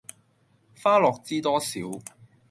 [0.81, 1.79] 花落知多少